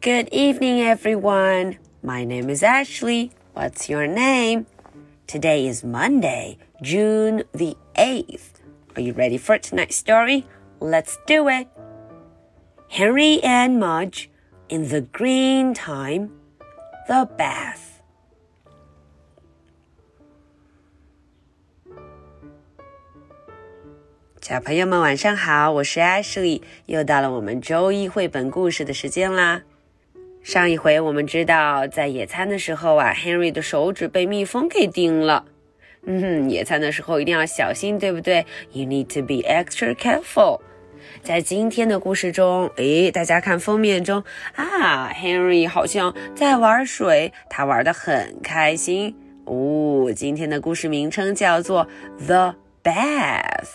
[0.00, 1.78] Good evening, everyone.
[2.02, 3.32] My name is Ashley.
[3.54, 4.66] What's your name?
[5.26, 8.60] Today is Monday, June the 8th.
[8.94, 10.46] Are you ready for tonight's story?
[10.80, 11.66] Let's do it.
[12.88, 14.30] Henry and Mudge
[14.68, 16.30] in the green time,
[17.08, 18.00] the bath.
[24.40, 29.64] 小朋友们晚上好，我是 Ashley，又到了我们周一绘本故事的时间啦。
[30.43, 35.45] 上一回我们知道，在野餐的时候啊，Henry 的手指被蜜蜂给叮了。
[36.05, 40.61] 嗯哼，野餐的时候一定要小心，对不对？You need to be extra careful。
[41.21, 44.23] 在今天的故事中，诶，大家看封面中
[44.55, 50.11] 啊，Henry 好像在玩水，他玩的很开心哦。
[50.15, 51.87] 今天的故事名称叫做
[52.25, 53.69] The Bath。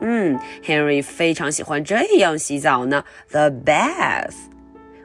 [0.00, 3.04] 嗯，Henry 非常喜欢这样洗澡呢。
[3.30, 4.34] The bath，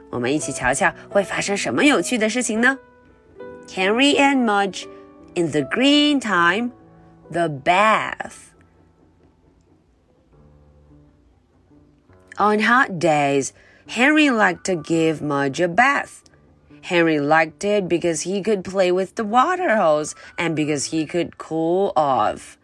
[0.09, 2.77] 我们一起瞧瞧会发生什么有趣的事情呢？
[3.67, 4.85] Henry and Mudge
[5.35, 6.71] in the green time,
[7.31, 8.53] the bath.
[12.37, 13.51] On hot days,
[13.87, 16.23] Henry liked to give Mudge a bath.
[16.81, 21.37] Henry liked it because he could play with the water hose and because he could
[21.37, 22.57] cool off.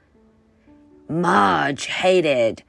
[1.10, 2.64] Mudge hated.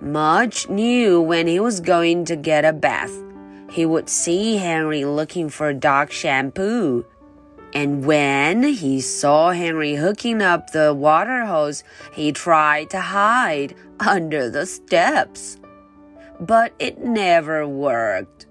[0.00, 3.12] Mudge knew when he was going to get a bath.
[3.75, 7.05] He would see Henry looking for dog shampoo.
[7.73, 14.49] And when he saw Henry hooking up the water hose, he tried to hide under
[14.49, 15.57] the steps.
[16.39, 18.45] But it never worked.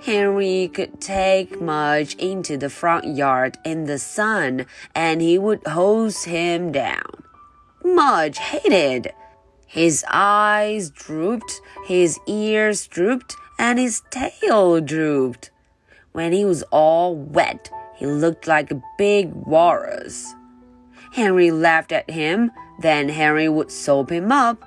[0.00, 6.22] Henry could take Mudge into the front yard in the sun and he would hose
[6.22, 7.24] him down.
[7.82, 9.12] Mudge hated.
[9.66, 15.50] His eyes drooped, his ears drooped, and his tail drooped.
[16.12, 20.34] When he was all wet, he looked like a big walrus.
[21.12, 24.62] Henry laughed at him, then Henry would soap him up.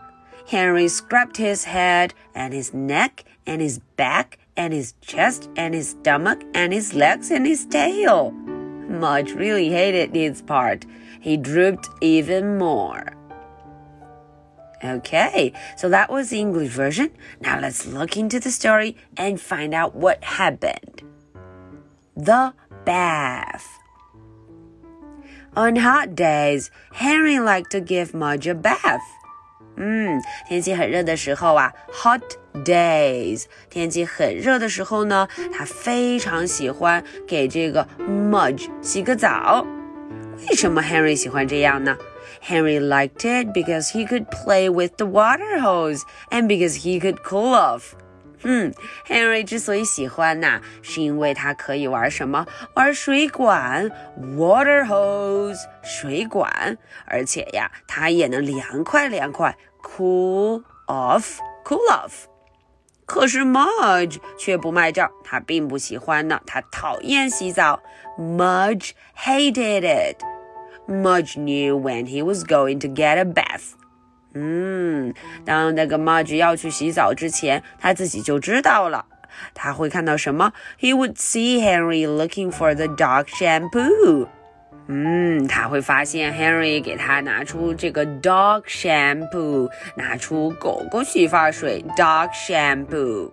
[0.48, 5.90] Henry scrubbed his head and his neck and his back and his chest and his
[5.90, 8.32] stomach and his legs and his tail.
[8.32, 10.86] Mudge really hated his part.
[11.20, 13.17] He drooped even more.
[14.85, 17.11] Okay, so that was the English version.
[17.41, 21.03] Now let's look into the story and find out what happened.
[22.17, 22.53] The
[22.85, 23.65] bath.
[25.55, 29.01] On hot days, Henry liked to give Mudge a bath.
[29.77, 32.23] 嗯，天气很热的时候啊，hot
[32.65, 39.65] days，天气很热的时候呢，他非常喜欢给这个 Mudge 洗个澡。
[40.49, 41.97] 为什么 Henry 喜欢这样呢
[42.43, 47.23] ？Henry liked it because he could play with the water hose and because he could
[47.23, 47.93] cool off.
[48.45, 48.75] 嗯，
[49.07, 52.45] Henry 之所以喜欢呐，是因为他可以玩什么？
[52.75, 53.89] 玩水管，
[54.37, 56.77] water hose，水管，
[57.07, 62.25] 而且呀，它也能凉快凉快，cool off，cool off。
[63.07, 67.81] 可是 Mudge 却不卖账，他并不喜欢呢，他讨厌洗澡。
[68.19, 70.17] Mudge hated it。
[70.89, 73.75] Mudge knew when he was going to get a bath.
[74.35, 79.05] 嗯，当那个 Mudge 要去洗澡之前，他自己就知道了。
[79.55, 80.53] 他会看到什么？
[80.79, 84.29] He would see Henry looking for the dog shampoo.
[84.89, 93.31] 嗯，他会发现 Henry 给他拿出这个 dog shampoo，拿出狗狗洗发水 dog shampoo。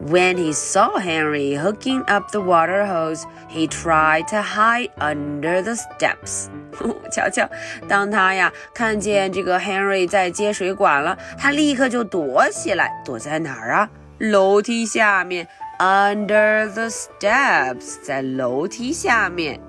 [0.00, 5.74] when he saw Henry hooking up the water hose, he tried to hide under the
[5.74, 6.48] steps.
[7.10, 7.48] 瞧瞧，
[7.86, 13.90] 当他呀看见这个 Henry 在接水管了，他立刻就躲起来，躲在哪儿啊？
[14.18, 15.46] 楼梯下面，
[15.78, 19.60] under the steps，在楼梯下面。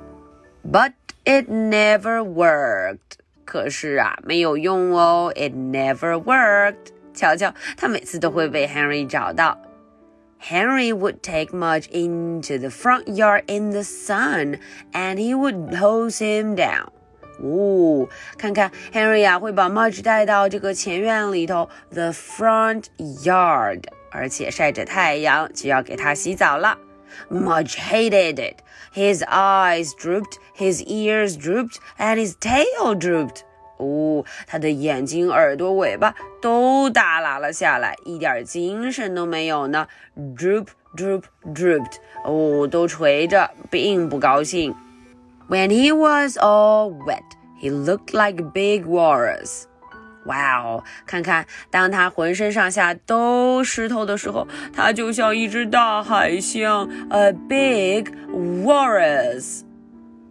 [0.64, 0.94] But
[1.26, 3.20] it never worked.
[3.46, 6.94] 可是啊，没有用哦，it never worked.
[7.14, 9.60] 瞧瞧，他每次都会被 Henry 找到。
[10.38, 14.60] Henry would take Mudge into the front yard in the sun,
[14.94, 16.90] and he would hose him down.
[17.42, 18.08] 哦，
[18.38, 26.78] 看看 Henry 啊，会把 Mudge 带到这个前院里头，the front yard，而且晒着太阳，就要给他洗澡了。
[27.30, 28.58] Mudge hated it.
[28.94, 33.44] His eyes drooped, his ears drooped, and his tail drooped.
[33.79, 39.87] 哦，他的眼睛、耳朵、尾巴都耷拉了下来，一点精神都没有呢。
[40.37, 40.67] Droop,
[40.97, 41.23] droop,
[41.55, 41.95] drooped。
[42.25, 44.75] 哦，都垂着，并不高兴。
[45.49, 47.23] When he was all wet,
[47.63, 49.65] he looked like a big walrus.
[50.27, 59.63] 哇哦，看看，当他浑身上下都湿透的时候，他就像一只大海象，a big walrus。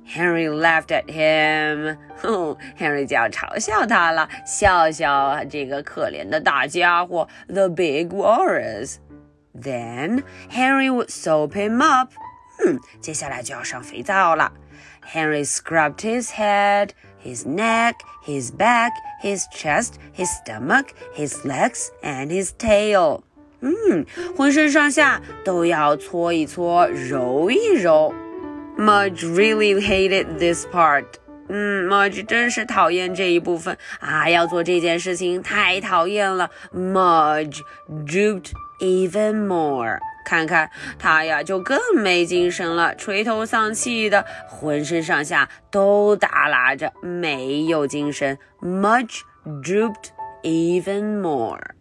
[0.06, 1.96] Henry laughed at him.
[2.20, 8.96] 哼，Henry 就要嘲笑他了，笑笑这个可怜的大家伙，the big walrus.
[9.55, 12.12] Then Henry would soap him up.
[12.64, 14.52] 嗯，接下来就要上肥皂了。
[15.12, 16.90] Henry scrubbed his head,
[17.25, 17.94] his neck,
[18.25, 18.93] his back,
[19.23, 23.23] his chest, his stomach, his legs, and his tail.
[23.61, 24.05] 嗯，
[24.37, 28.12] 浑身上下都要搓一搓，揉一揉。
[28.77, 31.06] Mudge really hated this part.
[31.50, 34.29] 嗯，Mudge 真是讨厌这一部分啊！
[34.29, 36.50] 要做这件事情太讨厌了。
[36.74, 37.62] Mudge
[38.06, 39.97] drooped even more.
[40.25, 40.69] 看看
[41.00, 48.38] 他呀，就更没精神了，垂头丧气的，浑身上下都耷拉着，没有精神。
[48.62, 49.21] Mudge
[49.63, 50.09] drooped
[50.44, 51.76] even more.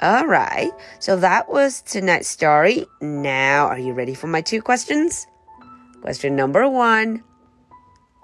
[0.00, 2.86] All right, so that was tonight's story.
[3.00, 5.26] Now, are you ready for my two questions?
[6.02, 7.22] Question number one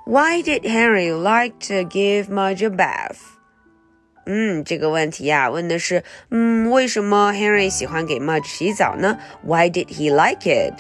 [0.05, 3.21] Why did Henry like to give Mudge a bath?
[4.27, 9.19] 嗯，这个问题呀、啊，问的是，嗯，为什么 Henry 喜欢给 Mudge 洗澡呢？
[9.43, 10.75] Why did he like it?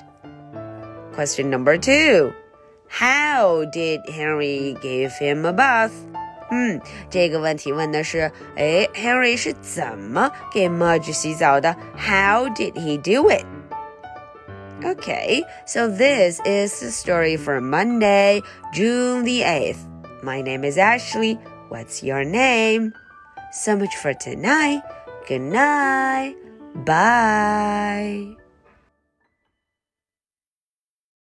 [1.15, 2.33] Question number two
[2.91, 5.93] How did Henry give him a bath?
[6.51, 6.81] 嗯，
[7.11, 11.77] 这个问题问的是，哎，Henry 是怎么给 Mudge 洗澡的？
[11.97, 13.45] How did he do it?
[14.83, 18.43] Okay, so this is the story for Monday,
[18.73, 19.77] June the 8th.
[20.23, 21.39] My name is Ashley.
[21.69, 22.93] What's your name?
[23.53, 24.83] So much for tonight.
[25.27, 26.37] Good night.
[26.75, 28.37] Bye.